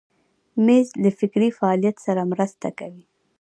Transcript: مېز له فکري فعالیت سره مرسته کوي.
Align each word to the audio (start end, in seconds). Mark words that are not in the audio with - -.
مېز 0.65 0.87
له 1.03 1.09
فکري 1.19 1.49
فعالیت 1.57 1.95
سره 2.05 2.21
مرسته 2.31 2.67
کوي. 2.79 3.03